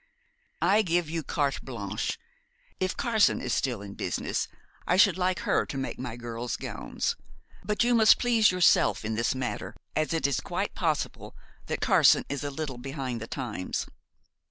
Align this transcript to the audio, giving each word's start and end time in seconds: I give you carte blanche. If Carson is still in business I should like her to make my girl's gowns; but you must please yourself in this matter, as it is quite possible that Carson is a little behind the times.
I 0.63 0.81
give 0.81 1.11
you 1.11 1.21
carte 1.21 1.61
blanche. 1.63 2.17
If 2.79 2.97
Carson 2.97 3.39
is 3.39 3.53
still 3.53 3.83
in 3.83 3.93
business 3.93 4.47
I 4.87 4.97
should 4.97 5.15
like 5.15 5.41
her 5.41 5.63
to 5.67 5.77
make 5.77 5.99
my 5.99 6.15
girl's 6.15 6.55
gowns; 6.57 7.15
but 7.63 7.83
you 7.83 7.93
must 7.93 8.17
please 8.17 8.49
yourself 8.49 9.05
in 9.05 9.13
this 9.13 9.35
matter, 9.35 9.75
as 9.95 10.11
it 10.11 10.25
is 10.25 10.39
quite 10.39 10.73
possible 10.73 11.35
that 11.67 11.81
Carson 11.81 12.25
is 12.29 12.43
a 12.43 12.49
little 12.49 12.79
behind 12.79 13.21
the 13.21 13.27
times. 13.27 13.85